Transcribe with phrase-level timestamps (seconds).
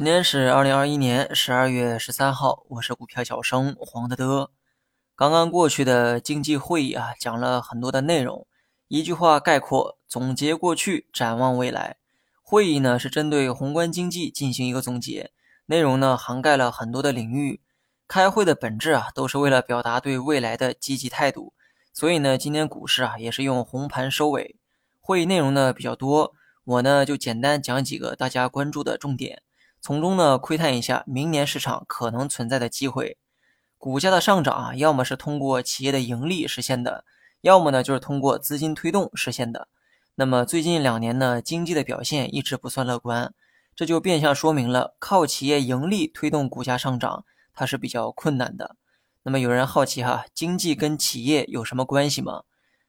[0.00, 4.50] 今天是二零二一年十二月十三号，我是股票小生黄德德。
[5.14, 8.46] 刚刚过去的经济会议啊，讲了很多的内容，
[8.88, 11.98] 一句话概括总结过去，展望未来。
[12.40, 15.32] 会议呢是针对宏观经济进行一个总结，
[15.66, 17.60] 内容呢涵盖了很多的领域。
[18.08, 21.52] 开会的本质啊，都是为了表达对未来的积极态度。
[21.92, 24.56] 所以呢，今天股市啊也是用红盘收尾。
[25.02, 26.32] 会议内容呢比较多，
[26.64, 29.42] 我呢就简单讲几个大家关注的重点，
[29.80, 33.16] 从中呢窥探一下明年市场可能存在的机会。
[33.78, 37.04] 股价的上涨啊，要么是通过企业的盈利实现的，
[37.40, 39.68] 要么呢就是通过资金推动实现的。
[40.16, 43.32] 那么最近两年呢，经济的表现一直不算乐观，
[43.74, 47.24] 这就变相说明了靠企业盈利推动股价上涨。
[47.54, 48.76] 它是比较困难的。
[49.22, 52.42] 那么有人好奇哈，经济跟企业有什么关系吗？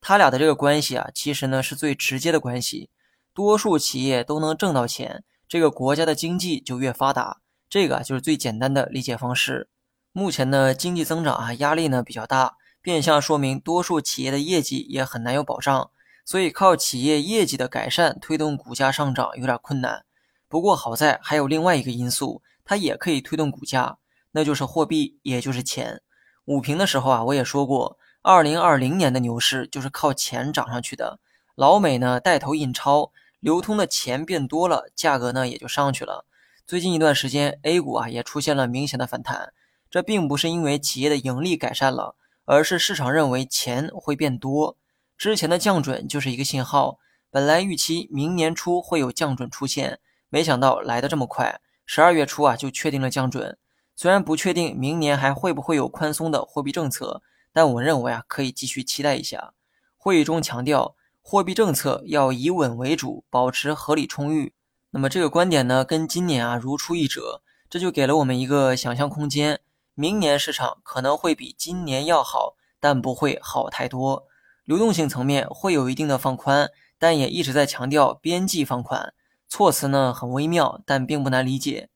[0.00, 2.90] 他俩的这个关系啊，其实呢是最直接的关系。
[3.34, 5.24] 多数企业都能挣到钱，
[5.54, 7.40] 这个国家的经济就越发达。
[7.68, 9.68] 这个就是最简单的理解方式。
[10.10, 15.92] 目前呢，经济增长啊压力呢比较大，变相说明多数企业的业绩也很难有保障。
[16.24, 20.04] 所以靠企业业绩的改善推动股价上涨有点困难。
[20.48, 23.98] 不过好在还有另外一个因素，它也可以推动股价。
[24.32, 26.02] 那就是货币，也就是钱。
[26.46, 31.20] 五评的时候啊，我也说过，二零二零年的牛市就是靠钱涨上去的。
[31.54, 33.12] 老美呢带头印钞，
[33.44, 36.24] 流通的钱变多了，价格呢也就上去了。
[36.66, 39.52] 最近一段时间，A 股啊也出现了明显的反弹。
[39.90, 44.78] 这并不是因为企业的盈利改善了，而是市场认为钱会变多。
[45.18, 46.98] 之前的降准就是一个信号，
[47.30, 50.00] 本来预期明年初会有降准出现，
[50.30, 53.58] 没想到来的这么快，十二月初啊就确定了降准。
[53.94, 57.20] 虽然不确定明年还会不会有宽松的货币政策，
[57.52, 59.52] 但我认为啊，可以继续期待一下。
[59.98, 64.52] 会议中强调，货币政策要以稳为主，保持合理充裕。
[64.90, 69.60] 那么这个观点呢，跟今年啊如出一辙，这就给了我们一个想象空间。
[69.94, 74.26] 明年市场可能会比今年要好，但不会好太多。
[74.64, 79.14] 流动性层面会有一定的放宽，但也一直在强调边际放宽，
[79.48, 81.88] 措辞呢很微妙，但并不难理解。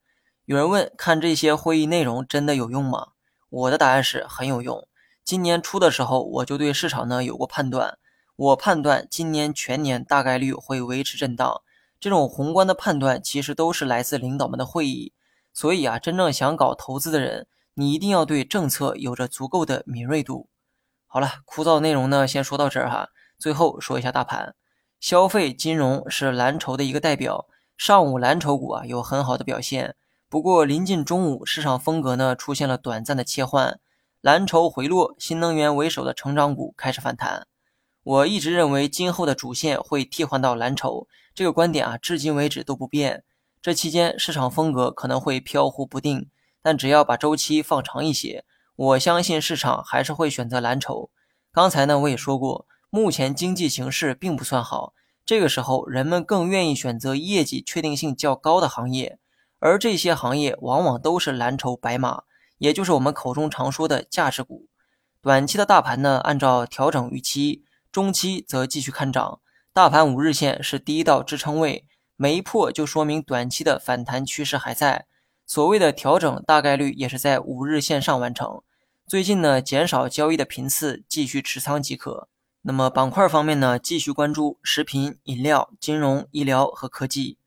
[0.47, 3.08] 有人问：看这些会议内容真的有用吗？
[3.50, 4.88] 我的答案是很有用。
[5.22, 7.98] 今年初的时候，我就对市场呢有过判断。
[8.38, 11.60] 我判断今年全年大概率会维持震荡。
[11.99, 15.12] 这种宏观的判断其实都是来自领导们的会议。
[15.53, 20.49] 所以啊，真正想搞投资的人，你一定要对政策有着足够的敏锐度。
[21.09, 23.09] 好了，枯燥内容呢先说到这儿哈。
[23.41, 24.55] 最后说一下大盘，
[25.00, 27.49] 消费金融是蓝筹的一个代表。
[27.76, 29.97] 上午蓝筹股啊有很好的表现。
[30.28, 33.81] 不过临近中午，市场风格呢出现了短暂的切换，
[34.20, 37.49] 蓝筹回落，新能源为首的成长股开始反弹。
[38.03, 43.25] 我一直认为今后的主线会替换到蓝筹，这个观点啊至今为止都不变。
[43.60, 46.31] 这期间市场风格可能会飘忽不定，
[46.62, 48.44] 但只要把周期放长一些，
[48.76, 51.10] 我相信市场还是会选择蓝筹。
[51.53, 54.94] 刚才呢我也说过，目前经济形势并不算好，
[55.26, 59.19] 这个时候人们更愿意选择业绩确定性较高的行业。
[59.58, 62.22] 而这些行业往往都是蓝筹白马，
[62.58, 64.66] 也就是我们口中常说的价值股。
[65.20, 69.41] 短期的大盘呢，按照调整预期；中期则继续看涨。
[69.72, 75.06] 大盘五日线是第一道支撑位，没破就说明短期的反弹趋势还在。
[75.47, 78.62] 所谓的调整大概率也是在五日线上完成。
[79.06, 82.28] 最近呢，减少交易的频次，继续持仓即可。
[82.62, 87.38] 那么板块方面呢，继续关注食品、饮料、金融、医疗和科技。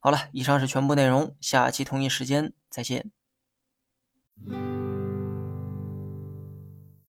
[0.00, 3.12] 好了，以上是全部内容，下期同一时间再见。